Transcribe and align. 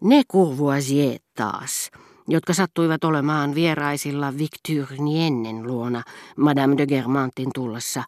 Ne 0.00 0.22
Courvoisier 0.32 1.18
taas, 1.36 1.90
jotka 2.28 2.54
sattuivat 2.54 3.04
olemaan 3.04 3.54
vieraisilla 3.54 4.38
Victorniennen 4.38 5.66
luona 5.66 6.02
Madame 6.36 6.76
de 6.76 6.86
Germantin 6.86 7.50
tullessa, 7.54 8.04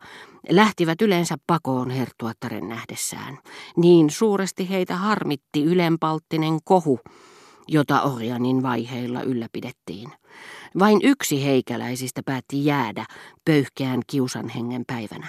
lähtivät 0.49 1.03
yleensä 1.03 1.37
pakoon 1.47 1.91
herttuattaren 1.91 2.69
nähdessään. 2.69 3.39
Niin 3.77 4.11
suuresti 4.11 4.71
heitä 4.71 4.97
harmitti 4.97 5.65
ylenpalttinen 5.65 6.59
kohu, 6.65 7.01
jota 7.69 8.03
Orjanin 8.03 8.63
vaiheilla 8.63 9.23
ylläpidettiin. 9.23 10.13
Vain 10.79 11.01
yksi 11.03 11.45
heikäläisistä 11.45 12.23
päätti 12.25 12.65
jäädä 12.65 13.07
pöyhkeän 13.45 14.01
kiusan 14.07 14.49
hengen 14.49 14.85
päivänä. 14.87 15.27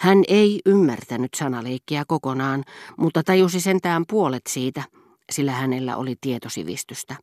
Hän 0.00 0.22
ei 0.28 0.60
ymmärtänyt 0.66 1.34
sanaleikkiä 1.36 2.04
kokonaan, 2.08 2.64
mutta 2.96 3.22
tajusi 3.22 3.60
sentään 3.60 4.04
puolet 4.08 4.42
siitä, 4.48 4.82
sillä 5.30 5.52
hänellä 5.52 5.96
oli 5.96 6.16
tietosivistystä. 6.20 7.16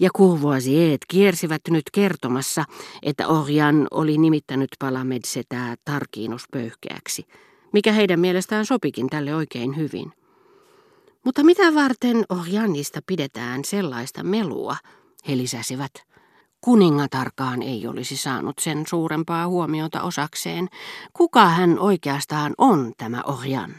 Ja 0.00 0.10
Courvoisieet 0.16 1.00
kiersivät 1.08 1.62
nyt 1.70 1.84
kertomassa, 1.92 2.64
että 3.02 3.28
Orjan 3.28 3.86
oli 3.90 4.18
nimittänyt 4.18 4.70
Palamedsetää 4.78 5.74
tarkiinuspöyhkeäksi, 5.84 7.26
mikä 7.72 7.92
heidän 7.92 8.20
mielestään 8.20 8.66
sopikin 8.66 9.10
tälle 9.10 9.34
oikein 9.34 9.76
hyvin. 9.76 10.12
Mutta 11.24 11.44
mitä 11.44 11.74
varten 11.74 12.24
Orjanista 12.28 13.00
pidetään 13.06 13.64
sellaista 13.64 14.22
melua, 14.22 14.76
he 15.28 15.36
lisäsivät. 15.36 15.92
Kuningatarkaan 16.60 17.62
ei 17.62 17.86
olisi 17.86 18.16
saanut 18.16 18.58
sen 18.60 18.84
suurempaa 18.86 19.48
huomiota 19.48 20.02
osakseen. 20.02 20.68
Kuka 21.12 21.48
hän 21.48 21.78
oikeastaan 21.78 22.54
on 22.58 22.92
tämä 22.96 23.22
Orjan? 23.26 23.74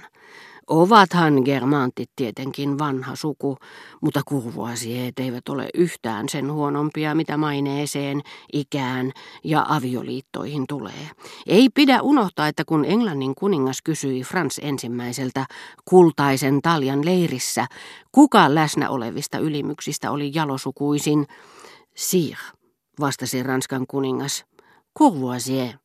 Ovathan 0.67 1.41
germantit 1.45 2.09
tietenkin 2.15 2.77
vanha 2.77 3.15
suku, 3.15 3.57
mutta 4.01 4.21
kurvuasieet 4.25 5.19
eivät 5.19 5.49
ole 5.49 5.69
yhtään 5.73 6.29
sen 6.29 6.51
huonompia, 6.51 7.15
mitä 7.15 7.37
maineeseen, 7.37 8.21
ikään 8.53 9.11
ja 9.43 9.65
avioliittoihin 9.69 10.63
tulee. 10.69 11.09
Ei 11.47 11.69
pidä 11.73 12.01
unohtaa, 12.01 12.47
että 12.47 12.63
kun 12.65 12.85
Englannin 12.85 13.35
kuningas 13.35 13.81
kysyi 13.81 14.21
Frans 14.21 14.59
ensimmäiseltä 14.63 15.45
kultaisen 15.85 16.61
taljan 16.61 17.05
leirissä, 17.05 17.67
kuka 18.11 18.55
läsnä 18.55 18.89
olevista 18.89 19.37
ylimyksistä 19.37 20.11
oli 20.11 20.31
jalosukuisin, 20.33 21.27
Sir, 21.95 22.37
vastasi 22.99 23.43
Ranskan 23.43 23.85
kuningas, 23.87 24.45
Courvoisier. 24.99 25.84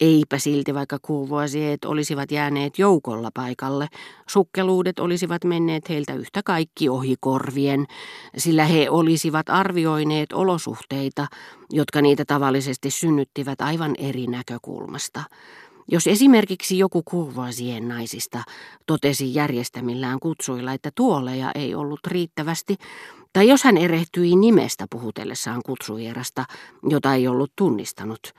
Eipä 0.00 0.38
silti, 0.38 0.74
vaikka 0.74 0.98
kuuvuosieet 1.02 1.84
olisivat 1.84 2.30
jääneet 2.30 2.78
joukolla 2.78 3.30
paikalle, 3.34 3.86
sukkeluudet 4.28 4.98
olisivat 4.98 5.44
menneet 5.44 5.88
heiltä 5.88 6.14
yhtä 6.14 6.42
kaikki 6.44 6.88
ohi 6.88 7.14
korvien, 7.20 7.86
sillä 8.36 8.64
he 8.64 8.90
olisivat 8.90 9.48
arvioineet 9.48 10.32
olosuhteita, 10.32 11.26
jotka 11.72 12.02
niitä 12.02 12.24
tavallisesti 12.24 12.90
synnyttivät 12.90 13.60
aivan 13.60 13.94
eri 13.98 14.26
näkökulmasta. 14.26 15.24
Jos 15.90 16.06
esimerkiksi 16.06 16.78
joku 16.78 17.02
kurvoisien 17.02 17.88
naisista 17.88 18.42
totesi 18.86 19.34
järjestämillään 19.34 20.20
kutsuilla, 20.20 20.72
että 20.72 20.90
tuoleja 20.94 21.52
ei 21.54 21.74
ollut 21.74 22.00
riittävästi, 22.06 22.76
tai 23.38 23.48
jos 23.48 23.64
hän 23.64 23.76
erehtyi 23.76 24.36
nimestä 24.36 24.86
puhutellessaan 24.90 25.60
kutsujierasta, 25.66 26.44
jota 26.82 27.14
ei 27.14 27.28
ollut 27.28 27.52
tunnistanut, 27.56 28.32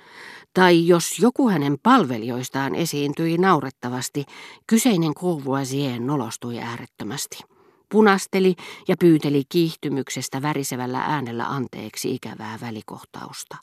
tai 0.54 0.88
jos 0.88 1.20
joku 1.20 1.50
hänen 1.50 1.78
palvelijoistaan 1.84 2.76
esiintyi 2.76 3.38
naurettavasti, 3.38 4.26
kyseinen 4.68 5.14
Courvoisier 5.14 6.00
nolostui 6.00 6.60
äärettömästi. 6.60 7.38
Punasteli 7.92 8.56
ja 8.88 8.96
pyyteli 9.00 9.44
kiihtymyksestä 9.50 10.42
värisevällä 10.42 11.00
äänellä 11.00 11.46
anteeksi 11.46 12.16
ikävää 12.16 12.58
välikohtausta. 12.62 13.58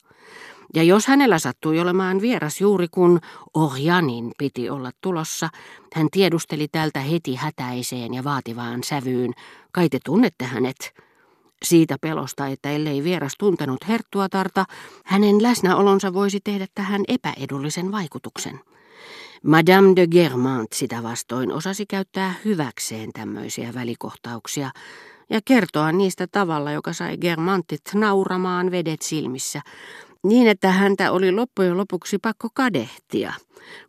Ja 0.75 0.83
jos 0.83 1.07
hänellä 1.07 1.39
sattui 1.39 1.81
olemaan 1.81 2.21
vieras 2.21 2.61
juuri 2.61 2.89
kun 2.89 3.21
Orjanin 3.55 4.33
piti 4.39 4.71
olla 4.71 4.91
tulossa, 5.01 5.49
hän 5.95 6.09
tiedusteli 6.11 6.69
tältä 6.69 7.01
heti 7.01 7.35
hätäiseen 7.35 8.15
ja 8.15 8.25
vaativaan 8.25 8.85
sävyyn, 8.85 9.33
kai 9.73 9.89
te 9.89 9.99
tunnette 10.05 10.45
hänet, 10.45 11.06
siitä 11.65 11.97
pelosta, 12.01 12.47
että 12.47 12.71
ellei 12.71 13.05
vieras 13.05 13.33
tuntenut 13.39 13.89
herttuatarta, 13.89 14.65
hänen 15.05 15.43
läsnäolonsa 15.43 16.15
voisi 16.15 16.41
tehdä 16.45 16.67
tähän 16.75 17.03
epäedullisen 17.09 17.93
vaikutuksen. 17.93 18.61
Madame 19.43 19.93
de 19.97 20.07
Germant 20.07 20.73
sitä 20.73 21.03
vastoin 21.03 21.53
osasi 21.53 21.87
käyttää 21.87 22.35
hyväkseen 22.45 23.13
tämmöisiä 23.13 23.75
välikohtauksia 23.75 24.71
ja 25.31 25.41
kertoa 25.45 25.93
niistä 25.93 26.27
tavalla, 26.27 26.73
joka 26.73 26.93
sai 26.93 27.17
Germantit 27.19 27.83
nauramaan 27.95 28.71
vedet 28.71 29.03
silmissä, 29.03 29.61
niin 30.23 30.49
että 30.49 30.71
häntä 30.71 31.13
oli 31.13 31.33
loppujen 31.33 31.77
lopuksi 31.77 32.19
pakko 32.19 32.49
kadehtia, 32.55 33.33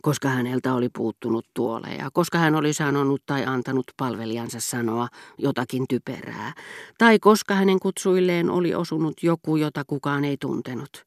koska 0.01 0.29
häneltä 0.29 0.73
oli 0.73 0.89
puuttunut 0.89 1.45
tuoleja, 1.53 2.09
koska 2.13 2.37
hän 2.37 2.55
oli 2.55 2.73
sanonut 2.73 3.21
tai 3.25 3.45
antanut 3.45 3.85
palvelijansa 3.97 4.59
sanoa 4.59 5.07
jotakin 5.37 5.85
typerää, 5.89 6.53
tai 6.97 7.19
koska 7.19 7.55
hänen 7.55 7.79
kutsuilleen 7.79 8.49
oli 8.49 8.75
osunut 8.75 9.23
joku, 9.23 9.55
jota 9.55 9.83
kukaan 9.87 10.25
ei 10.25 10.37
tuntenut. 10.39 11.05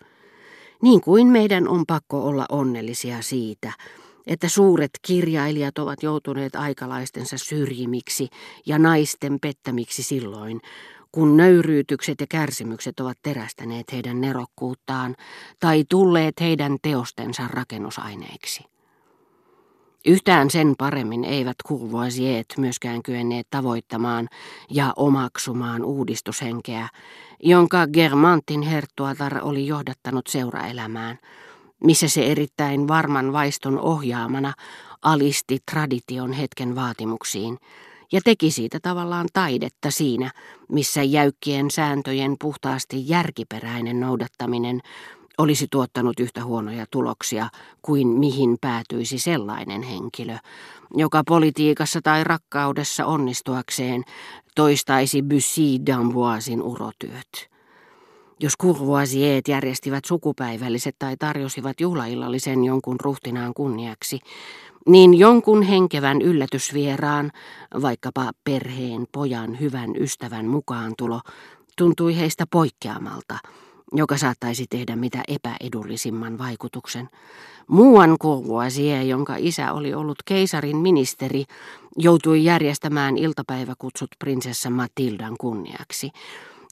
Niin 0.82 1.00
kuin 1.00 1.26
meidän 1.26 1.68
on 1.68 1.84
pakko 1.86 2.26
olla 2.26 2.46
onnellisia 2.48 3.22
siitä, 3.22 3.72
että 4.26 4.48
suuret 4.48 4.90
kirjailijat 5.02 5.78
ovat 5.78 6.02
joutuneet 6.02 6.56
aikalaistensa 6.56 7.38
syrjimiksi 7.38 8.28
ja 8.66 8.78
naisten 8.78 9.38
pettämiksi 9.40 10.02
silloin, 10.02 10.60
kun 11.12 11.36
nöyryytykset 11.36 12.20
ja 12.20 12.26
kärsimykset 12.28 13.00
ovat 13.00 13.18
terästäneet 13.22 13.92
heidän 13.92 14.20
nerokkuuttaan 14.20 15.16
tai 15.60 15.84
tulleet 15.88 16.40
heidän 16.40 16.76
teostensa 16.82 17.48
rakennusaineiksi. 17.48 18.64
Yhtään 20.06 20.50
sen 20.50 20.74
paremmin 20.78 21.24
eivät 21.24 21.56
kurvoisiet 21.66 22.46
myöskään 22.58 23.02
kyenneet 23.02 23.46
tavoittamaan 23.50 24.28
ja 24.70 24.92
omaksumaan 24.96 25.84
uudistushenkeä, 25.84 26.88
jonka 27.42 27.86
Germantin 27.86 28.62
herttuatar 28.62 29.38
oli 29.42 29.66
johdattanut 29.66 30.26
seuraelämään, 30.26 31.18
missä 31.84 32.08
se 32.08 32.26
erittäin 32.26 32.88
varman 32.88 33.32
vaiston 33.32 33.80
ohjaamana 33.80 34.52
alisti 35.02 35.58
tradition 35.70 36.32
hetken 36.32 36.74
vaatimuksiin 36.74 37.58
ja 38.12 38.20
teki 38.24 38.50
siitä 38.50 38.78
tavallaan 38.82 39.28
taidetta 39.32 39.90
siinä, 39.90 40.30
missä 40.68 41.02
jäykkien 41.02 41.70
sääntöjen 41.70 42.36
puhtaasti 42.40 43.08
järkiperäinen 43.08 44.00
noudattaminen 44.00 44.80
olisi 45.38 45.66
tuottanut 45.70 46.20
yhtä 46.20 46.44
huonoja 46.44 46.86
tuloksia 46.90 47.48
kuin 47.82 48.08
mihin 48.08 48.56
päätyisi 48.60 49.18
sellainen 49.18 49.82
henkilö, 49.82 50.36
joka 50.94 51.22
politiikassa 51.26 52.00
tai 52.02 52.24
rakkaudessa 52.24 53.06
onnistuakseen 53.06 54.04
toistaisi 54.54 55.22
Bussy 55.22 55.62
d'Amboisin 55.62 56.62
urotyöt. 56.62 57.50
Jos 58.42 58.56
kurvoisieet 58.56 59.48
järjestivät 59.48 60.04
sukupäivälliset 60.04 60.96
tai 60.98 61.16
tarjosivat 61.16 61.80
juhlaillallisen 61.80 62.64
jonkun 62.64 63.00
ruhtinaan 63.00 63.54
kunniaksi, 63.54 64.18
niin 64.86 65.18
jonkun 65.18 65.62
henkevän 65.62 66.22
yllätysvieraan, 66.22 67.30
vaikkapa 67.82 68.30
perheen, 68.44 69.06
pojan, 69.12 69.60
hyvän 69.60 69.90
ystävän 69.96 70.46
mukaantulo, 70.46 71.20
tuntui 71.76 72.18
heistä 72.18 72.44
poikkeamalta, 72.50 73.38
joka 73.92 74.16
saattaisi 74.16 74.66
tehdä 74.70 74.96
mitä 74.96 75.22
epäedullisimman 75.28 76.38
vaikutuksen. 76.38 77.08
Muuan 77.66 78.16
Courvoisier, 78.18 79.02
jonka 79.02 79.34
isä 79.38 79.72
oli 79.72 79.94
ollut 79.94 80.18
keisarin 80.24 80.76
ministeri, 80.76 81.44
joutui 81.96 82.44
järjestämään 82.44 83.18
iltapäiväkutsut 83.18 84.10
prinsessa 84.18 84.70
Matildan 84.70 85.36
kunniaksi 85.38 86.10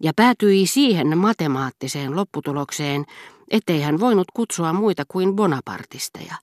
ja 0.02 0.12
päätyi 0.16 0.66
siihen 0.66 1.18
matemaattiseen 1.18 2.16
lopputulokseen, 2.16 3.04
ettei 3.50 3.80
hän 3.80 4.00
voinut 4.00 4.26
kutsua 4.34 4.72
muita 4.72 5.04
kuin 5.08 5.36
bonapartisteja 5.36 6.34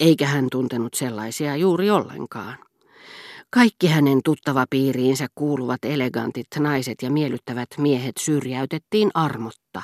eikä 0.00 0.26
hän 0.26 0.46
tuntenut 0.50 0.94
sellaisia 0.94 1.56
juuri 1.56 1.90
ollenkaan. 1.90 2.58
Kaikki 3.50 3.86
hänen 3.86 4.20
tuttava 4.24 4.64
piiriinsä 4.70 5.26
kuuluvat 5.34 5.84
elegantit 5.84 6.46
naiset 6.58 7.02
ja 7.02 7.10
miellyttävät 7.10 7.68
miehet 7.78 8.16
syrjäytettiin 8.18 9.10
armotta, 9.14 9.82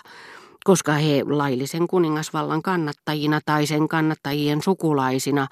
koska 0.64 0.92
he 0.92 1.24
laillisen 1.28 1.88
kuningasvallan 1.88 2.62
kannattajina 2.62 3.40
tai 3.46 3.66
sen 3.66 3.88
kannattajien 3.88 4.62
sukulaisina 4.62 5.46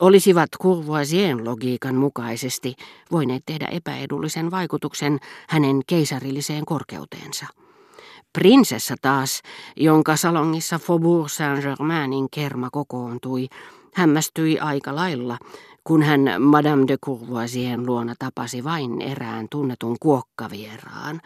olisivat 0.00 0.48
Courvoisien 0.62 1.44
logiikan 1.44 1.94
mukaisesti 1.94 2.74
voineet 3.12 3.42
tehdä 3.46 3.66
epäedullisen 3.66 4.50
vaikutuksen 4.50 5.18
hänen 5.48 5.80
keisarilliseen 5.86 6.64
korkeuteensa. 6.64 7.46
Prinsessa 8.32 8.94
taas, 9.02 9.42
jonka 9.76 10.16
salongissa 10.16 10.78
Faubourg 10.78 11.28
Saint-Germainin 11.28 12.28
kerma 12.30 12.70
kokoontui, 12.70 13.48
hämmästyi 13.94 14.58
aika 14.58 14.94
lailla, 14.94 15.38
kun 15.84 16.02
hän 16.02 16.20
Madame 16.38 16.84
de 16.88 16.96
Courvoisien 16.98 17.86
luona 17.86 18.14
tapasi 18.18 18.64
vain 18.64 19.00
erään 19.00 19.46
tunnetun 19.50 19.96
kuokkavieraan, 20.00 21.20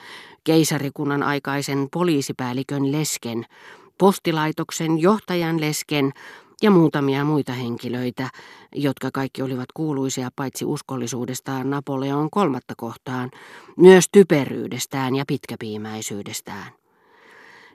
keisarikunnan 0.44 1.22
aikaisen 1.22 1.88
poliisipäällikön 1.92 2.92
lesken, 2.92 3.44
postilaitoksen 3.98 4.98
johtajan 4.98 5.60
lesken 5.60 6.12
ja 6.62 6.70
muutamia 6.70 7.24
muita 7.24 7.52
henkilöitä, 7.52 8.30
jotka 8.74 9.10
kaikki 9.12 9.42
olivat 9.42 9.72
kuuluisia 9.74 10.28
paitsi 10.36 10.64
uskollisuudestaan 10.64 11.70
Napoleon 11.70 12.30
kolmatta 12.30 12.74
kohtaan, 12.76 13.30
myös 13.76 14.04
typeryydestään 14.12 15.16
ja 15.16 15.24
pitkäpiimäisyydestään. 15.26 16.72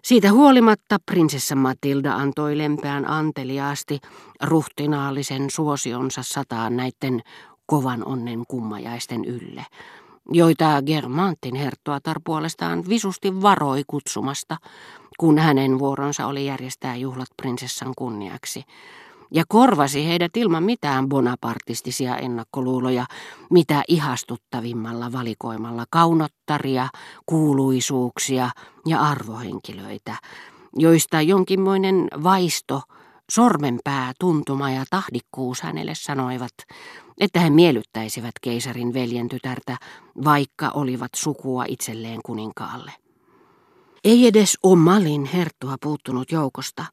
Siitä 0.04 0.32
huolimatta 0.32 0.98
prinsessa 1.06 1.56
Matilda 1.56 2.14
antoi 2.16 2.58
lempeän 2.58 3.10
anteliaasti 3.10 4.00
ruhtinaallisen 4.44 5.50
suosionsa 5.50 6.22
sataan 6.24 6.78
näiden 6.78 7.22
kovan 7.66 8.06
onnen 8.06 8.44
kummajaisten 8.48 9.26
ylle, 9.26 9.66
joita 10.32 10.82
Germantin 10.86 11.56
herttuatar 11.56 12.20
puolestaan 12.24 12.84
visusti 12.90 13.42
varoi 13.42 13.84
kutsumasta, 13.88 14.58
kun 15.20 15.40
hänen 15.40 15.80
vuoronsa 15.80 16.28
oli 16.28 16.46
järjestää 16.46 16.96
juhlat 16.96 17.28
prinsessan 17.38 17.94
kunniaksi, 17.98 18.64
ja 19.32 19.44
korvasi 19.48 20.08
heidät 20.08 20.38
ilman 20.38 20.64
mitään 20.64 21.10
bonapartistisia 21.10 22.18
ennakkoluuloja, 22.18 23.06
mitä 23.50 23.84
ihastuttavimmalla 23.88 25.12
valikoimalla 25.12 25.86
kaunottaria, 25.90 26.88
kuuluisuuksia 27.26 28.50
ja 28.86 29.02
arvohenkilöitä, 29.02 30.16
joista 30.76 31.22
jonkinmoinen 31.22 32.08
vaisto, 32.24 32.82
sormenpää, 33.32 34.14
tuntuma 34.20 34.72
ja 34.72 34.84
tahdikkuus 34.90 35.62
hänelle 35.62 35.96
sanoivat, 35.96 36.54
että 37.20 37.40
he 37.40 37.50
miellyttäisivät 37.50 38.32
keisarin 38.42 38.94
veljen 38.94 39.30
tytärtä, 39.30 39.78
vaikka 40.24 40.72
olivat 40.74 41.12
sukua 41.16 41.66
itselleen 41.68 42.20
kuninkaalle. 42.26 43.03
Ei 44.04 44.28
edes 44.28 44.58
Omalin 44.64 45.26
herttua 45.26 45.76
puuttunut 45.82 46.32
joukosta, 46.32 46.86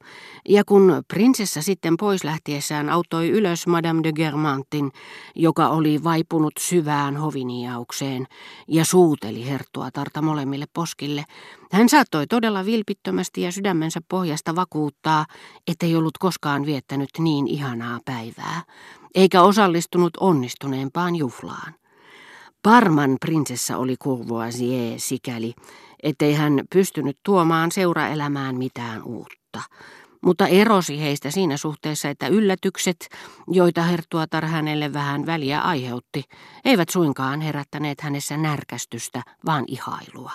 ja 0.49 0.63
kun 0.65 1.03
prinsessa 1.07 1.61
sitten 1.61 1.97
pois 1.97 2.23
lähtiessään 2.23 2.89
auttoi 2.89 3.29
ylös 3.29 3.67
Madame 3.67 4.03
de 4.03 4.13
Germantin, 4.13 4.91
joka 5.35 5.69
oli 5.69 6.03
vaipunut 6.03 6.53
syvään 6.59 7.17
hoviniaukseen 7.17 8.27
ja 8.67 8.85
suuteli 8.85 9.49
herttua 9.49 9.91
tarta 9.91 10.21
molemmille 10.21 10.65
poskille, 10.73 11.25
hän 11.71 11.89
saattoi 11.89 12.27
todella 12.27 12.65
vilpittömästi 12.65 13.41
ja 13.41 13.51
sydämensä 13.51 13.99
pohjasta 14.09 14.55
vakuuttaa, 14.55 15.25
ettei 15.67 15.95
ollut 15.95 16.17
koskaan 16.17 16.65
viettänyt 16.65 17.09
niin 17.19 17.47
ihanaa 17.47 17.99
päivää, 18.05 18.61
eikä 19.15 19.41
osallistunut 19.41 20.17
onnistuneempaan 20.19 21.15
juhlaan. 21.15 21.73
Parman 22.63 23.17
prinsessa 23.21 23.77
oli 23.77 23.95
Courvoisier 23.97 24.93
sikäli, 24.97 25.53
ettei 26.03 26.33
hän 26.33 26.61
pystynyt 26.73 27.17
tuomaan 27.23 27.71
seuraelämään 27.71 28.55
mitään 28.55 29.03
uutta, 29.03 29.61
mutta 30.21 30.47
erosi 30.47 31.01
heistä 31.01 31.31
siinä 31.31 31.57
suhteessa, 31.57 32.09
että 32.09 32.27
yllätykset, 32.27 33.09
joita 33.47 33.81
herttuatar 33.81 34.45
hänelle 34.45 34.93
vähän 34.93 35.25
väliä 35.25 35.61
aiheutti, 35.61 36.23
eivät 36.65 36.89
suinkaan 36.89 37.41
herättäneet 37.41 38.01
hänessä 38.01 38.37
närkästystä, 38.37 39.21
vaan 39.45 39.65
ihailua. 39.67 40.31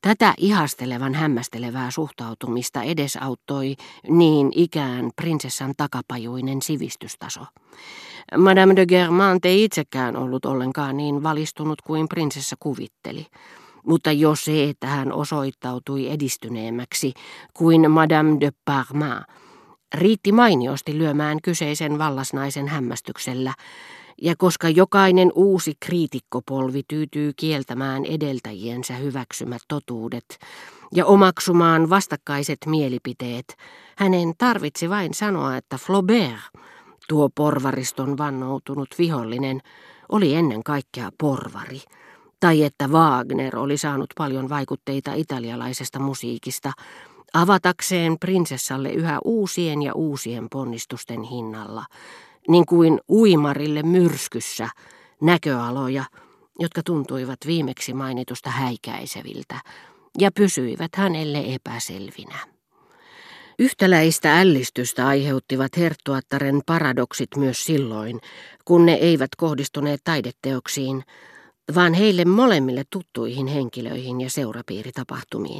Tätä 0.00 0.34
ihastelevan 0.36 1.14
hämmästelevää 1.14 1.90
suhtautumista 1.90 2.82
edesauttoi 2.82 3.76
niin 4.08 4.52
ikään 4.54 5.10
prinsessan 5.16 5.74
takapajuinen 5.76 6.62
sivistystaso. 6.62 7.40
Madame 8.36 8.76
de 8.76 8.86
Germant 8.86 9.44
ei 9.44 9.64
itsekään 9.64 10.16
ollut 10.16 10.44
ollenkaan 10.44 10.96
niin 10.96 11.22
valistunut 11.22 11.82
kuin 11.82 12.08
prinsessa 12.08 12.56
kuvitteli. 12.58 13.26
Mutta 13.88 14.12
jo 14.12 14.34
se, 14.34 14.68
että 14.68 14.86
hän 14.86 15.12
osoittautui 15.12 16.10
edistyneemmäksi 16.10 17.12
kuin 17.54 17.90
Madame 17.90 18.36
de 18.40 18.50
Parma, 18.64 19.22
riitti 19.94 20.32
mainiosti 20.32 20.98
lyömään 20.98 21.38
kyseisen 21.42 21.98
vallasnaisen 21.98 22.68
hämmästyksellä, 22.68 23.54
ja 24.22 24.34
koska 24.38 24.68
jokainen 24.68 25.32
uusi 25.34 25.72
kriitikkopolvi 25.80 26.82
tyytyy 26.88 27.32
kieltämään 27.36 28.04
edeltäjiensä 28.04 28.94
hyväksymät 28.94 29.62
totuudet 29.68 30.38
ja 30.94 31.06
omaksumaan 31.06 31.90
vastakkaiset 31.90 32.58
mielipiteet, 32.66 33.56
hänen 33.96 34.32
tarvitsi 34.38 34.90
vain 34.90 35.14
sanoa, 35.14 35.56
että 35.56 35.78
Flaubert, 35.78 36.40
tuo 37.08 37.28
porvariston 37.34 38.18
vannoutunut 38.18 38.88
vihollinen, 38.98 39.60
oli 40.08 40.34
ennen 40.34 40.62
kaikkea 40.62 41.10
porvari– 41.18 41.80
tai 42.40 42.62
että 42.62 42.88
Wagner 42.88 43.56
oli 43.56 43.78
saanut 43.78 44.10
paljon 44.16 44.48
vaikutteita 44.48 45.14
italialaisesta 45.14 45.98
musiikista, 45.98 46.72
avatakseen 47.34 48.18
prinsessalle 48.18 48.90
yhä 48.90 49.18
uusien 49.24 49.82
ja 49.82 49.94
uusien 49.94 50.46
ponnistusten 50.50 51.22
hinnalla, 51.22 51.84
niin 52.48 52.66
kuin 52.66 53.00
uimarille 53.08 53.82
myrskyssä 53.82 54.68
näköaloja, 55.20 56.04
jotka 56.58 56.82
tuntuivat 56.82 57.38
viimeksi 57.46 57.94
mainitusta 57.94 58.50
häikäiseviltä 58.50 59.60
ja 60.18 60.30
pysyivät 60.32 60.90
hänelle 60.96 61.44
epäselvinä. 61.54 62.38
Yhtäläistä 63.58 64.40
ällistystä 64.40 65.06
aiheuttivat 65.06 65.76
herttuattaren 65.76 66.60
paradoksit 66.66 67.28
myös 67.36 67.64
silloin, 67.64 68.20
kun 68.64 68.86
ne 68.86 68.92
eivät 68.92 69.30
kohdistuneet 69.36 70.00
taideteoksiin, 70.04 71.04
vaan 71.74 71.94
heille 71.94 72.24
molemmille 72.24 72.84
tuttuihin 72.90 73.46
henkilöihin 73.46 74.20
ja 74.20 74.30
seurapiiritapahtumiin. 74.30 75.56